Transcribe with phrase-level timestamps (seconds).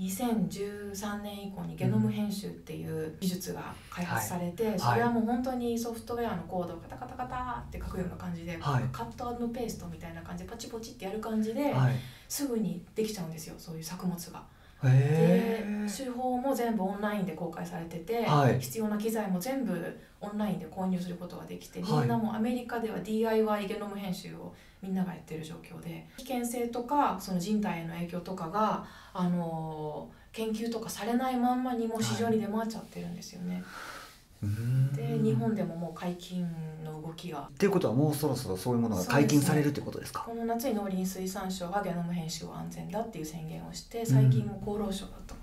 [0.00, 4.78] 2013年以降にゲノム編集っていう技術が開発されて、はい。
[4.78, 8.84] それはもう本当にソフトウェアのコードをカタカタカタって書くような感じで、はい。
[8.90, 11.94] カットペーストみたいな感じでポチポチってやる感じで、はい。
[12.28, 14.42] すぐにできちゃうんですよそういう作物が。
[14.82, 18.60] で手法も全部オンラインで公開されてて、はい。
[18.60, 22.00] 必要な機材も全部オンラインで購入することができて、はい。
[22.00, 33.56] みんなもうアメリカでは DIY ゲノム編集をみんながやってる状況で危険性とかその人体への影響とかが、あのー研究とかされないまんまにもう市場に出回っちゃってるんですよね。
[33.56, 33.64] うーん
[34.96, 36.46] で日本でももう解禁
[36.84, 37.40] の動きが。
[37.40, 40.24] っていうことはもうそろそろそういうものが解禁されるってことですか？
[40.26, 45.34] この夏に農林水産省がゲノム編集は安全だっていう宣言をして最近も厚労省だった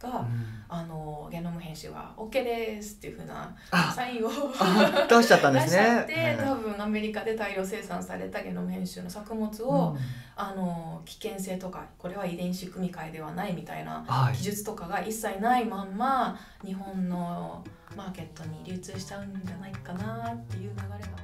[0.00, 0.60] が、うん。
[0.72, 6.00] あのゲノム編集は OK ですっていうふうなあサインをあ出しちゃったんですね。
[6.02, 9.98] って多分アメリカで大量生産されたゲノム編集の作物を、うん。
[10.36, 14.34] あの危険性とかこれは遺伝子組み換えではないみたいなはい。
[14.34, 17.62] 技術とかが一切ないまんま日本の
[17.96, 21.20] マーケットに流通しちゃうんじゃないかなっていう流れが。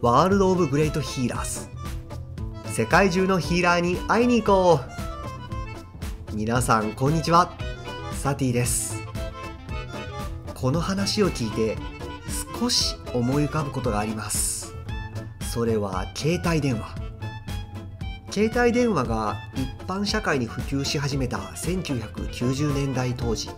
[0.00, 1.68] ワールド・オブ・グレート・ヒーラーズ。
[2.72, 5.09] 世界中のヒーラーに会いに行こう
[6.32, 7.52] 皆さんこんにちは。
[8.12, 9.02] サティです。
[10.54, 11.76] この話を聞いて
[12.60, 14.72] 少し思い浮かぶことがあります。
[15.52, 16.94] それは携帯電話。
[18.30, 23.48] 携帯電話が一般社会に普及し始めた1990年代当時。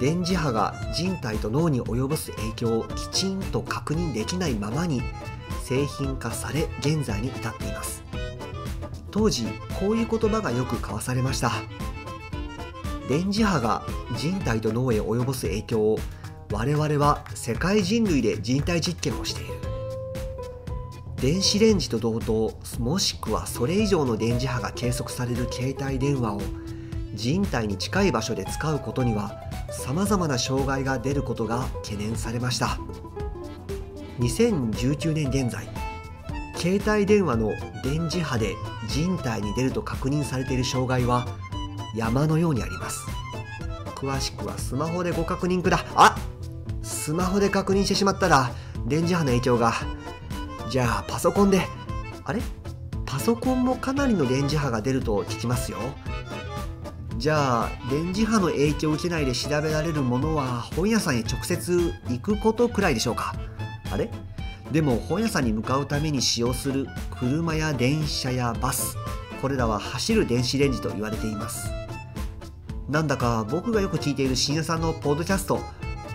[0.00, 5.02] 電磁波が人体と脳に及ぼす影響をきちんと確認できないままに
[5.62, 7.93] 製品化され現在に至っています。
[9.14, 9.46] 当時
[9.78, 11.52] こういう言葉がよく交わされました。
[13.08, 15.98] 電磁波が人体と脳へ及ぼす影響を
[16.50, 19.54] 我々は世界人類で人体実験をしている。
[21.14, 26.40] 電子レンジと同等もしくはそれ以上の電磁波が計測される携帯電話を
[27.14, 29.40] 人体に近い場所で使うことには
[29.70, 32.80] さまざまな障害が出ることが懸念されました。
[34.18, 35.68] 2019年現在
[36.64, 37.50] 携帯電話の
[37.82, 38.54] 電磁波で
[38.88, 41.26] 人体に出ると確認されている障害は
[41.94, 43.06] 山のようにあります。
[43.94, 45.84] 詳しくはスマホでご確認くだ。
[45.94, 46.16] あ
[46.82, 48.50] スマホで確認してしまったら
[48.86, 49.74] 電磁波の影響が。
[50.70, 51.60] じゃあパソコンで
[52.24, 52.40] あれ？
[53.04, 55.76] パソコンもかなりの電磁波が出ると聞きますよ。
[57.18, 63.34] じゃあ電磁波の影響を受けないで調べられるものは本屋さんへ直接行くことくらいでしょうか。
[63.92, 64.08] あれ？
[64.72, 66.86] でも本屋さんに向かうために使用する
[67.18, 68.96] 車や電車やバス
[69.40, 71.70] これらは走る電子レンジと言われています。
[72.88, 75.60] なんだか僕がよく聞いている深夜さんのポッドキャスト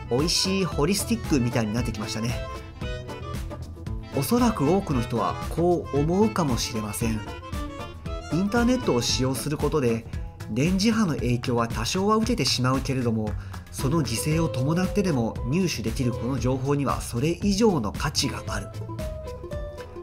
[0.10, 2.36] 美味しいホリスティックみたいになってきましたね。
[4.16, 7.20] おそらく多くの人はこう思うかもしれません。
[8.34, 10.06] インターネットを使用することで
[10.52, 13.32] 電磁波の影響は多少は受けてしまうけれども
[13.72, 18.68] その犠牲を伴ってでも入手できるこの情報にはそれ以上の価値がある。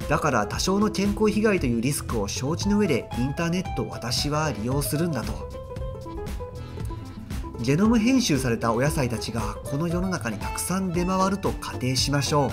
[0.08, 5.66] だから多少の健康被害というリスクを承知の上でインターネットを私は利用するんだと。
[7.60, 12.50] ゲノム編集されたお野菜たちがこの世の中にたくさん出回ると仮定しましょ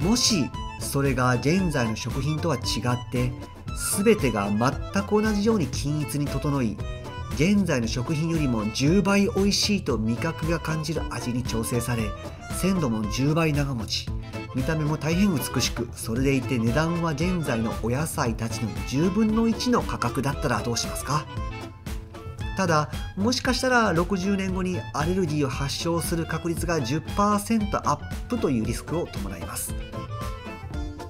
[0.00, 0.04] う。
[0.04, 0.50] もし
[0.80, 3.32] それが現在の食品とは違って
[4.04, 6.76] 全てが全く同じように均一に整い
[7.34, 12.02] 現在の食品よりも10倍美味しいと味覚が感じる味に調整され
[12.60, 14.06] 鮮度も10倍長持ち。
[14.54, 21.24] 見た目も大変美しくそれでいて値段は現在のお野菜たちの10分の1の価格だったらどうしますか？
[22.54, 29.74] ただもしかしたら60年後にアレルギーを発症する確率が10%アップというリスクを伴います。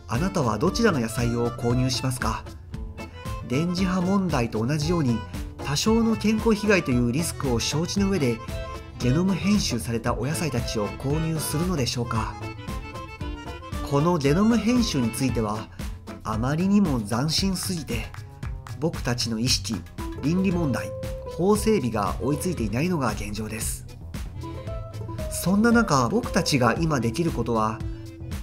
[0.07, 2.45] あなたはどちらの野菜を購入しますか？
[3.49, 5.19] 電磁波問題と同じように
[5.73, 8.37] 多少の健康被害というリスクを承知の上で
[8.99, 12.35] ゲノム編集されたお野菜たちを購入するのでしょうか。
[13.91, 15.69] このゲノム編集については
[16.25, 18.05] あまりにも斬新すぎて
[18.81, 19.77] 僕たちの意識
[20.23, 20.91] 倫理問題
[21.39, 23.87] 法整備が追いついていないのが現状です。
[25.31, 27.79] そんな中僕たちが今できることは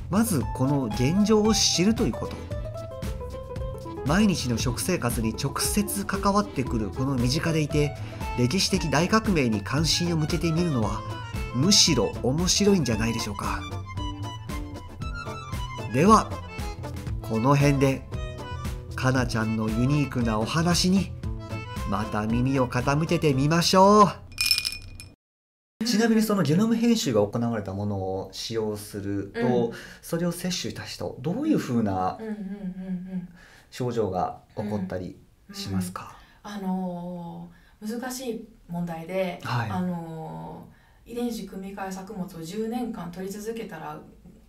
[0.09, 2.48] まずこの現状を知るということ。
[4.09, 7.95] 毎日の食生活に直接関わってくるこの身近でいて
[8.39, 11.00] 歴史的大革命に関心を向けてみるのは
[11.53, 13.61] むしろ面白いんじゃないでしょうか。
[15.94, 16.31] では
[17.21, 18.01] この辺で
[18.95, 21.11] かなちゃんのユニークなお話に
[21.88, 25.85] また耳を傾けてみましょう。
[25.85, 29.73] ちなみにそのゲノム編集が行われたものを使用すると、うん。
[30.01, 33.29] それを摂取した人どういうふうなうんうんうんうん
[33.71, 35.18] 症状が起こったり
[35.54, 39.69] しますか、あのー難しい問題で、はい。
[39.69, 40.80] あのー
[41.12, 44.00] 遺伝子組み換え作物を10年間取り続けたら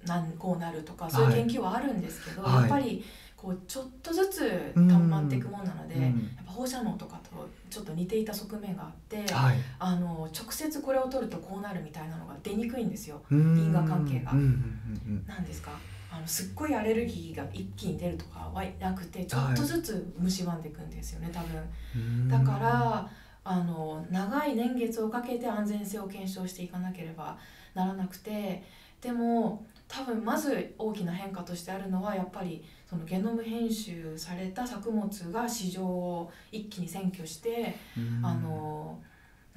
[0.05, 2.55] なんこうなるとかそういう研究はあるんですけど、はい。
[2.57, 3.03] やっぱり
[3.35, 6.03] こうちょっとずつ溜まっていくものなので、うん。
[6.03, 6.09] や
[6.43, 9.57] っぱ放射能とかとちょっと似ていた側面があって、はい。
[9.79, 13.23] あの直接これを取るとこうなるみたいなのが出にくいんですよ。
[13.31, 14.33] 因因果関係が。
[14.33, 15.25] うんうんうん。
[15.27, 15.71] なんですか？
[16.13, 21.63] あのすっごいアレルギーが一気に出るとかはなくてちょっとずつ蝕んでいくんですよね多分。
[21.95, 22.29] うん。
[22.29, 23.09] だから
[23.45, 27.39] あの長い年月をかけて安全性を検証していかなければ
[27.75, 28.63] ならなくて
[29.01, 38.27] でも多分まず大きな変化としてあるのはやっぱりそのゲノム編集された作物が市場を一気に占拠して、うん。
[38.27, 38.99] あの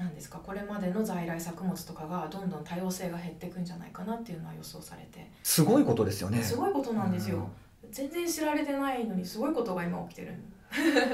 [0.03, 0.39] なんですか？
[0.39, 6.41] これまでの在来作物とかがどんどん多様性が減っていくんじゃないかなっていうのは予想されて、すごいことですよね。
[6.41, 7.47] すごいことなんですよ。
[7.91, 10.33] 全然知られてないのにすごいことが今起きてる。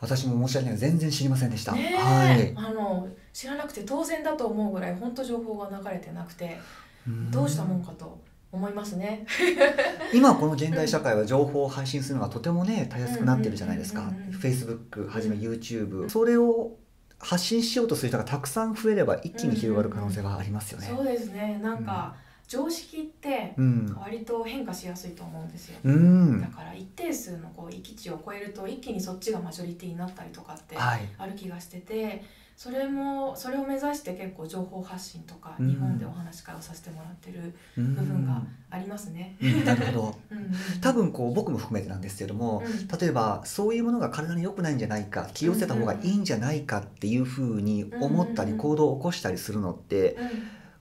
[0.00, 0.78] 私も申し訳ない。
[0.78, 2.52] 全然知りませんでした、ねえ、はい。
[2.56, 6.58] あの知らなくて当然だと思うぐらい本当情報が流れてなくて
[7.06, 7.30] うん。
[7.30, 8.20] どうしたもんかと
[8.52, 9.24] 思いますね。
[10.12, 14.02] 今この現代社会は情報を配信するのがとてもねたやすくなってるじゃないですか。
[14.02, 14.40] うんうんうんうん。
[14.40, 16.72] Facebook はじめ YouTube それを
[17.18, 20.86] 発信しようとする人がたくさん増えれば一気に広がる可能性はありますよね。
[20.86, 21.58] そうですね。
[21.60, 22.14] なんか、
[22.48, 23.98] 常識ってうん。
[24.00, 25.80] 割と変化しやすいと思うんですよ。
[25.84, 26.40] うん。
[26.40, 31.08] だから一定数のこう域値を超えると一気にそっちがマジョリティになったりとかってはい。
[31.18, 32.22] ある気がしてて
[32.56, 35.68] それもそれを目指して結構情報発信とかうん。
[35.68, 39.36] 日本でお話し会をさせてもらってる部部分がありますね。
[39.42, 39.62] うん。
[39.64, 40.18] なるほど。
[40.80, 42.98] 多分こう僕も含めてなんですけども、うん。
[42.98, 50.24] 例えばそういうものが体に良くないんじゃないか気をつけた方がいいんじゃないかっていうふうに思ったりうん行動を起こしたりするのってうん。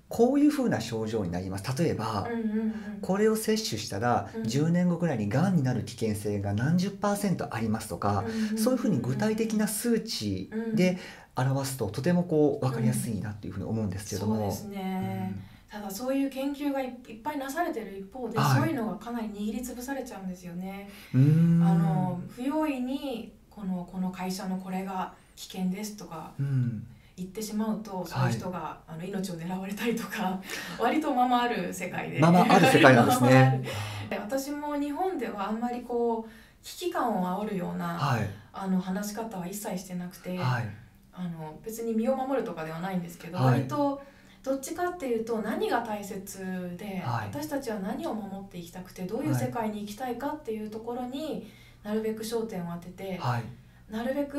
[0.10, 1.64] こういうふうな症状になります。
[1.82, 3.02] 例えば、うんうんうん。
[3.02, 4.50] これを摂取したらうん。
[4.50, 10.98] 10年後くらいにがんになる危険性が何十パーセントありますとか、そういうふうに具体的な数値で
[11.36, 14.52] 表すととてもこう分かりやすいなっていうふうに思うんですけども。
[14.52, 15.36] そうですね、
[15.70, 16.92] ただそういう研究がいっ
[17.24, 20.90] ぱいなされてる一方で、はいそういうのがかなり握りつぶされちゃうんですよね。
[21.14, 26.86] あの不用意にこのこの会社のこれが危険ですとかうん
[27.16, 30.42] 言ってしまうとそういう人が、あの命を狙われたりとか
[30.80, 33.64] 割とままある世界でままある世界なんですね。
[34.12, 36.32] 私も日本ではあんまりこう
[36.64, 40.83] 危機感を煽るような、はいあの話し方は一切してなくて、はい
[41.16, 43.46] あの別に身を守るとかではないんですけど、はい。
[43.60, 44.02] 割と
[44.44, 47.28] どっちかっていうと何が大切で、はい。
[47.32, 51.50] 私たちは何を守っていきたくてどういう世界に行きたいかっていうところに
[51.84, 53.44] なるべく焦点を当てて、はい。
[53.92, 54.38] なるべく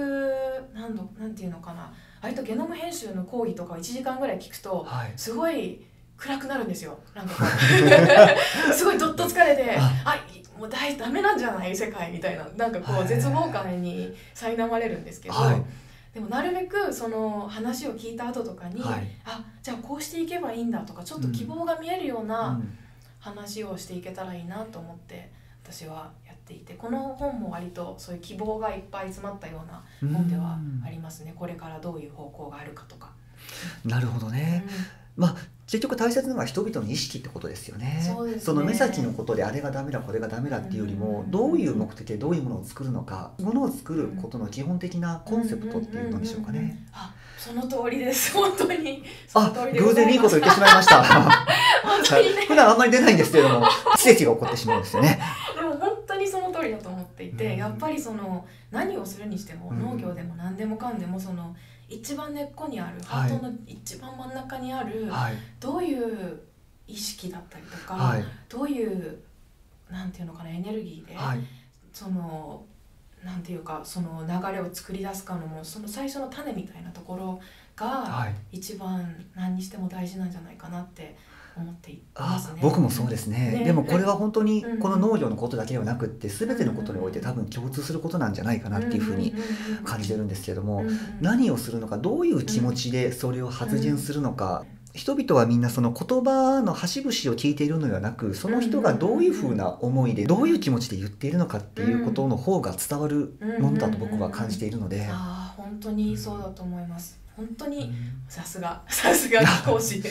[0.75, 1.93] 何度なんていうのかな
[2.23, 5.13] 割とゲノム編集の講義とかを1時間ぐらい聞くとはい。
[5.17, 5.81] すごい
[6.17, 6.99] 暗くなるんですよ。
[7.15, 7.45] なんか
[8.73, 9.91] すごいどっと疲れてあ。
[10.05, 10.17] あ
[10.59, 11.75] もう大ダメなんじゃない？
[11.77, 12.47] 世界みたいな。
[12.57, 13.05] なんかこはい。
[13.05, 15.63] う絶望感に苛まれるんですけど、はい
[16.15, 19.07] でもなるべくその話を聞いた後とかに、はい。
[19.25, 22.79] あじゃあこうしていけばいいんだとかちょっと希望が見えるよううなん。
[23.25, 25.31] 話をしていけたらいいなと思って
[25.65, 29.83] 私はやっていてこの本も割とそういう希望がいっぱい詰まったような
[30.13, 31.33] 本ではありますね。
[31.35, 33.11] これからどういう方向があるかとか。
[33.83, 34.67] なるほどね、
[35.17, 38.01] まあ結局大切なのは人々の意識ってことですよね。
[38.05, 38.41] ね。
[38.47, 41.31] の目先のことであれがダメだこれがダメだっていうよりも、うん。
[41.31, 46.69] どういう目的でどういうものを作るのかものを作ることの基本的なコンセプトっていうのでしょうかんんんん。
[46.69, 46.87] ね。
[46.93, 48.33] あその通りです。
[48.37, 49.03] 本当に。
[49.33, 51.03] あ偶然いいこと言ってしまいました。
[51.03, 52.45] 本当にね。
[52.47, 55.19] 普段あんまり出ないんですけれども 奇跡が起こってしまうんですよね。
[55.55, 57.57] でも本当にその通りだと思っていて、うん。
[57.57, 59.81] やっぱりその何をするにしても、うん。
[59.81, 61.57] 農業でも何でもかんでもその
[61.89, 63.31] 一番根っこにある、はい。
[63.31, 65.35] ハートの一番真ん中にある、はい。
[65.61, 66.41] どういう
[66.87, 68.25] 意識だったりとか、はい。
[68.49, 69.19] どういう
[69.91, 71.41] なんていうのかなエネルギーで、はい。
[71.93, 72.65] その
[73.25, 77.41] なんていうかその流れを作り出すかのもその最初の種みたいなところ
[77.77, 78.35] がはい。
[78.53, 81.17] 一番何にしても大事なんじゃないかなって
[81.57, 82.55] 思っていますね。
[82.59, 83.59] あ僕もそうですね。
[83.59, 83.65] ね。
[83.65, 84.79] でもこれは本当にうん。
[84.79, 89.35] この農業のことだけではなくって全てのことにおいて多分共通することなんじゃないかなっていうふうに
[89.85, 90.85] 感じてるんですけれども、
[91.21, 105.09] 何をするのかどういう気持ちでそれを発言するのか、人々はみんなその言葉の端々を聞いているのではなくその人がどういうふうな思いでどういう気持ちで言っているのかっていうことの方が伝わるものだと僕は感じているので。
[105.57, 107.24] 本当にそうだと思います。
[107.37, 107.95] 本当にうん
[108.29, 110.03] さすがさすが講師。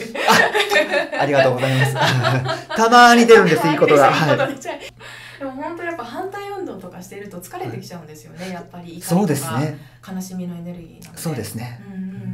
[1.18, 1.94] ありがとうございます。
[2.76, 4.10] たまに出るんです、いいことが。
[4.12, 4.38] はい。
[5.38, 9.78] でも本当やっぱ反対運動とかしてると疲れてきちゃうんですよね、やっぱりそうですね。
[10.06, 11.80] 悲しみのエネルギーなのでそうですね。
[11.88, 12.24] うんうんうん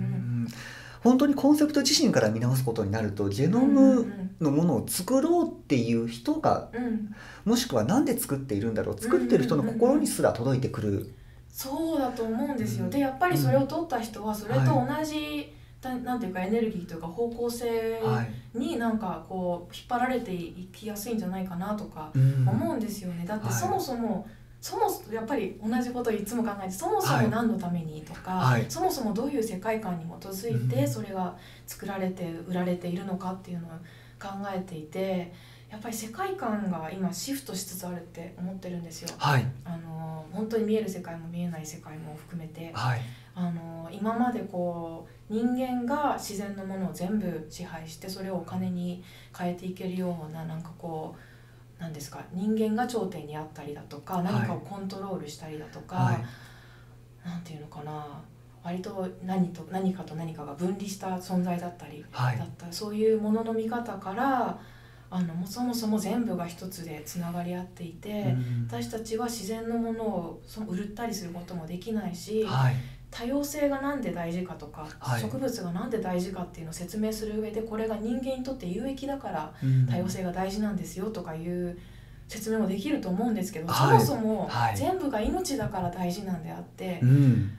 [1.02, 7.14] 本当にコンセプト自身から見直すことになるとゲノうんムのものを作ろうっていう人がうんうん
[7.46, 11.14] もしくは何で作っているんだろう作ってる人の心にすら届いてくる
[11.52, 12.90] そうだと思うんですよ、うん。
[12.90, 18.22] でやっぱりそれを取った人はそれと同じ、だなんていうかエネルギーというか方向性は
[18.54, 18.58] い。
[18.58, 22.46] になんかこう引っ張られていきやすいんじゃないかなとかうん。
[22.48, 23.24] 思うんですよね。
[23.26, 23.54] だってはい。
[23.54, 24.28] そもそも、
[24.60, 27.24] そもそもやっぱり同じことをいつも考えてそもそはい。
[27.24, 28.66] も何のためにとか、はい。
[28.68, 30.68] そもそもどういう世界観に基づいうん。
[30.68, 31.34] てそれが
[31.66, 33.70] 作られて売られているのかっていうのを
[34.20, 35.32] 考えていて
[35.70, 39.14] やっぱり世界観が今シフトしつつあるって思ってるんですよ。
[39.18, 39.46] はい。
[39.64, 42.72] あの本当に見える世界も見えない世界も含めて。
[42.74, 43.00] はい。
[43.34, 49.02] あの今までこう人間が自然のものを全部支配してそれをお金に
[49.36, 51.14] 変えていけるようななんかこ
[51.78, 54.24] うなんですか人間が頂点にあったりだとかい。
[54.24, 57.26] 何かをコントロールしたりだとか、はい。
[57.26, 58.20] なんていうのかな
[58.62, 62.38] 割と何と何かと何かが分離した存在だったりはい。
[62.38, 64.58] だったそういうものの見方から
[65.12, 68.10] あのそもそも全部が一つでつながり合っていて。
[68.10, 68.66] うん。
[68.68, 72.74] 私たちは自然のものをそ売ったりすることもできないし、はい。
[73.10, 75.20] 多様性がなんで大事かとか、はい。
[75.20, 79.86] 植物がなんで大事かっていうのを説明する上でこれが人間にとって有益だからうん。
[79.86, 81.76] 多様性が大事なんですよとかいう
[82.28, 84.00] 説明もできると思うんですけど、はい。
[84.00, 84.76] そもそもはい。
[84.76, 87.50] 全部が命だから大事なんであって、うん。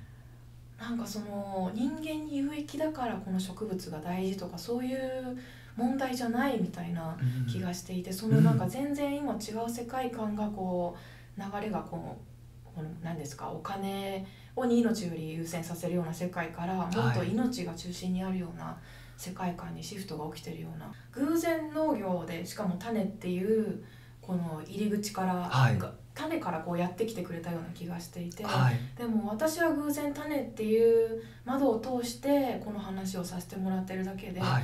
[0.79, 5.38] なんかその人間に有益だからこの植物が大事とかそういう
[5.81, 7.17] 問題じゃないみたいな
[7.51, 10.95] 気がしていてそのなんか全然今違う世界観がこ
[11.38, 18.77] う流れがこうこの何ですかお金をに命より優先させるような世界からもっと命が中心にあるような
[19.17, 23.83] 世界観にシフトが起きてるような偶然農業でしかも種っていう
[24.21, 25.77] この入り口から、はい。
[25.77, 28.43] が種からこうやってきてくれたような気がしていて。
[28.43, 28.75] はい。
[28.97, 34.63] でも私は偶然種っていう窓を通してこの話をさせてもらってるだけで、はい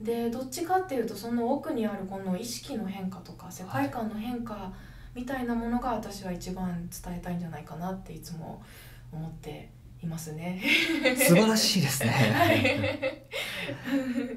[0.00, 4.72] でどっちかっていうとその奥にあるこの意識の変化とか世界観の変化
[5.14, 8.62] みたいなものが私は一番伝えたいんじゃないかなっていつも
[9.10, 9.70] 思って
[10.02, 10.62] いますね。
[11.16, 13.28] 素晴らしいですはね。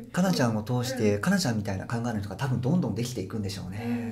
[0.08, 3.86] いかなちゃんを通して、かなちゃんみたいな考えの人が多分どんどんできていくんでしょううんね。
[3.86, 4.09] うん